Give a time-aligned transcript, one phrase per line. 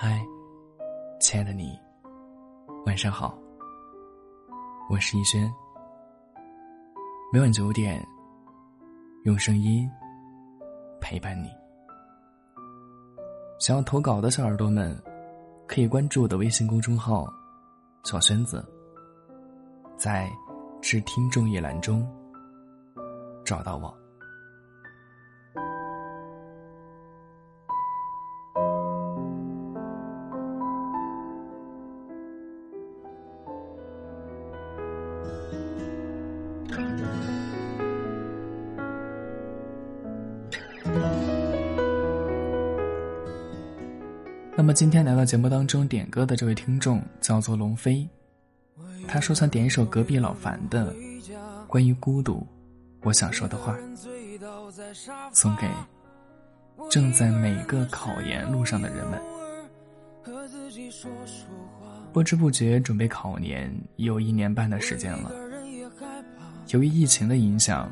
[0.00, 0.24] 嗨，
[1.18, 1.76] 亲爱的你，
[2.86, 3.36] 晚上好。
[4.88, 5.52] 我是逸轩。
[7.32, 8.00] 每晚九点，
[9.24, 9.90] 用声音
[11.00, 11.50] 陪伴你。
[13.58, 14.96] 想要投稿的小耳朵们，
[15.66, 17.26] 可以关注我的微信公众号
[18.06, 18.64] “小轩子”，
[19.98, 20.30] 在
[20.80, 22.08] “致听众”一栏中
[23.44, 23.92] 找到我。
[44.56, 48.06] 那么今天来到节目当中点歌的这位听众叫做龙飞，
[49.06, 50.94] 他说想点一首隔壁老樊的
[51.68, 52.44] 关于孤独，
[53.02, 53.78] 我想说的话，
[55.32, 55.68] 送给
[56.90, 59.20] 正在每个考研路上的人们。
[62.12, 65.30] 不知不觉准备考研有一年半的时间了，
[66.68, 67.90] 由于疫情的影响，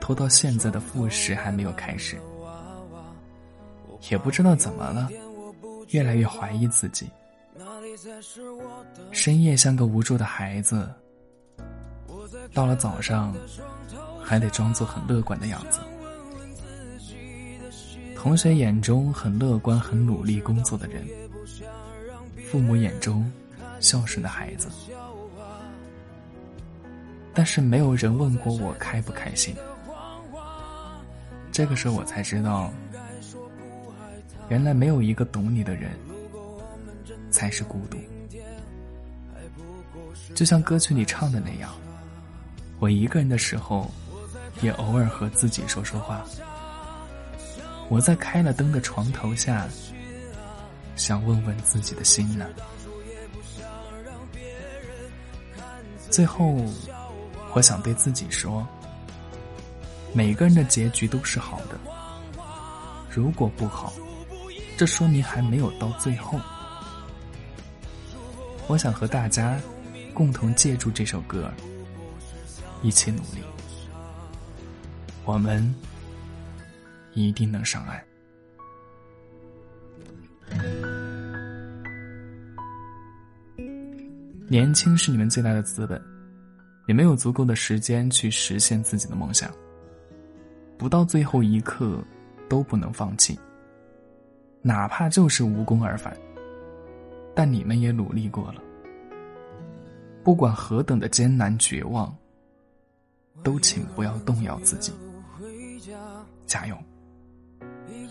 [0.00, 2.18] 拖到现在的复试还没有开始，
[4.10, 5.08] 也不知道怎么了。
[5.90, 7.08] 越来越怀疑自己，
[9.12, 10.90] 深夜像个无助的孩子，
[12.54, 13.34] 到了早上
[14.22, 15.80] 还得装作很乐观的样子。
[18.16, 21.06] 同学眼中很乐观、很努力工作的人，
[22.50, 23.30] 父母眼中
[23.80, 24.68] 孝顺的孩子，
[27.34, 29.54] 但是没有人问过我开不开心。
[31.50, 32.72] 这个时候我才知道。
[34.50, 35.90] 原来没有一个懂你的人，
[37.30, 37.96] 才是孤独。
[40.34, 41.72] 就像歌曲里唱的那样，
[42.78, 43.90] 我一个人的时候，
[44.60, 46.22] 也偶尔和自己说说话。
[47.88, 49.66] 我在开了灯的床头下，
[50.94, 52.46] 想问问自己的心呢。
[56.10, 56.54] 最后，
[57.54, 58.66] 我想对自己说：
[60.12, 61.78] 每个人的结局都是好的。
[63.08, 63.92] 如果不好，
[64.76, 66.38] 这说明还没有到最后。
[68.66, 69.56] 我想和大家
[70.12, 71.52] 共同借助这首歌，
[72.82, 73.42] 一起努力，
[75.24, 75.72] 我们
[77.12, 78.04] 一定能上岸。
[84.48, 86.02] 年轻是你们最大的资本，
[86.86, 89.50] 也没有足够的时间去实现自己的梦想，
[90.76, 92.02] 不到最后一刻
[92.48, 93.38] 都不能放弃。
[94.62, 96.16] 哪怕就是无功而返，
[97.34, 98.62] 但你们也努力过了。
[100.22, 102.16] 不管何等的艰难绝望，
[103.42, 104.90] 都请不要动摇自己，
[106.46, 106.76] 加油，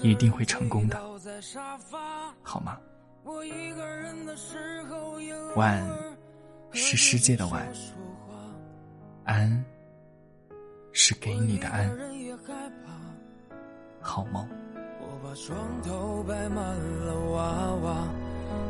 [0.03, 1.01] 一定会成功的，
[2.43, 2.77] 好吗？
[5.55, 5.83] 晚
[6.71, 7.67] 是世界的晚，
[9.25, 9.63] 安
[10.91, 11.89] 是给你的安，
[14.01, 14.47] 好梦。
[14.99, 18.07] 我把床头摆满了娃娃，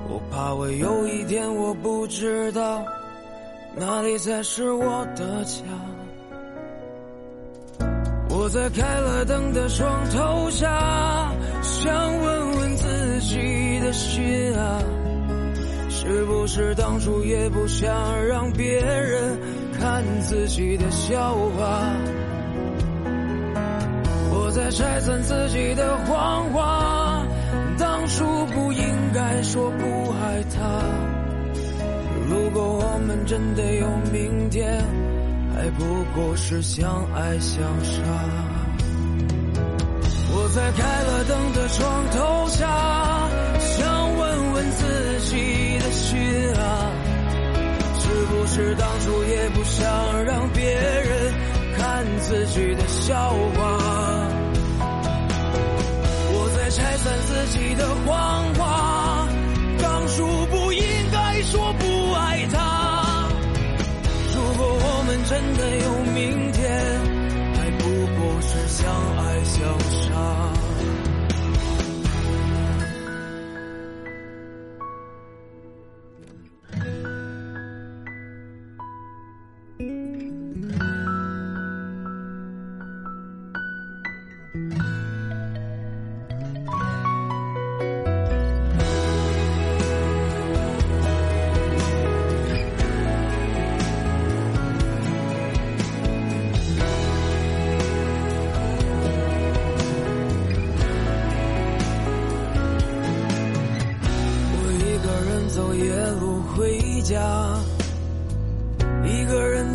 [0.07, 2.85] 我怕我有一天我不知道
[3.75, 5.63] 哪里才是我的家。
[8.29, 11.31] 我在开了灯的床头下，
[11.61, 14.81] 想问问自己的心啊，
[15.89, 19.37] 是不是当初也不想让别人
[19.83, 21.91] 看自己的笑话？
[24.31, 27.27] 我在拆散自己的谎话，
[27.77, 28.81] 当初不应
[29.13, 30.61] 该说不爱他。
[32.29, 34.81] 如果我们真的有明天，
[35.53, 35.83] 还不
[36.15, 38.01] 过是相爱相杀。
[40.31, 42.65] 我在开了灯的床头下，
[43.59, 46.17] 想问问自己的心
[46.55, 46.89] 啊，
[47.99, 51.33] 是不是当初也不想让别人
[51.75, 53.15] 看自己的笑
[53.55, 54.29] 话？
[56.35, 58.52] 我在拆散自己的谎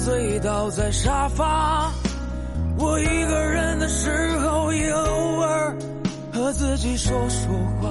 [0.09, 1.93] 醉倒在沙发。
[2.79, 4.09] 我一个人的时
[4.39, 5.77] 候，也偶尔
[6.33, 7.91] 和自己说说话。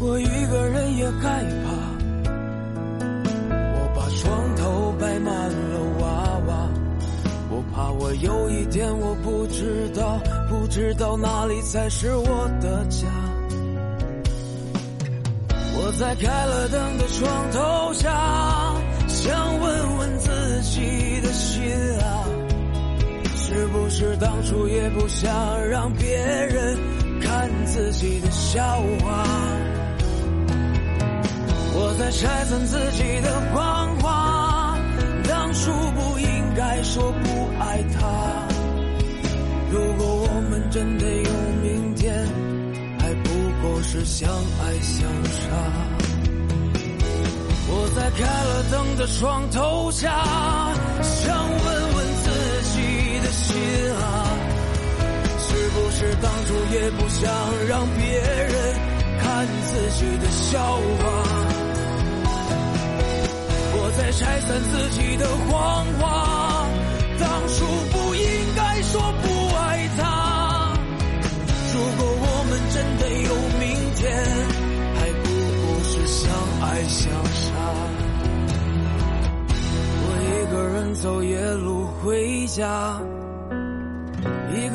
[0.00, 1.68] 我一个人也害怕，
[3.52, 6.06] 我把床头摆满了娃
[6.46, 6.70] 娃，
[7.50, 13.06] 我怕我有一天我不知道，不知道哪里才是我的家。
[15.80, 17.60] 我在开了灯的床头
[23.98, 25.28] 是当初也不想
[25.68, 26.78] 让别人
[27.20, 28.62] 看自己的笑
[29.00, 29.24] 话？
[31.74, 34.78] 我在拆散自己的谎话，
[35.28, 38.06] 当初不应该说不爱他。
[39.72, 41.30] 如果我们真的有
[41.60, 42.24] 明天。
[43.00, 43.30] 还不
[43.62, 45.40] 过是相爱相杀，
[47.70, 50.12] 我在开了灯的床头下，
[51.02, 51.87] 想问
[53.48, 53.56] 心
[53.94, 53.96] 啊，
[55.40, 57.32] 是不是当初也不想
[57.66, 58.52] 让别人
[59.20, 61.02] 看自己的笑话？
[63.80, 66.04] 我在拆散自己的谎话，
[67.18, 68.22] 当初不应
[68.54, 70.00] 该说不爱他。
[71.72, 73.64] 如果我们真的有明
[73.96, 74.04] 天，
[74.94, 76.20] 还不过是相
[76.60, 77.00] 爱相
[77.32, 77.46] 杀。
[80.04, 83.00] 我一个人走夜路回家，